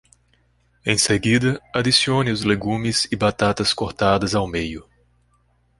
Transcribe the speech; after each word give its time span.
Em 0.83 0.97
seguida, 0.97 1.61
adicione 1.71 2.31
os 2.31 2.43
legumes 2.43 3.07
e 3.11 3.15
batatas 3.15 3.71
cortadas 3.71 4.33
ao 4.33 4.47
meio. 4.47 4.89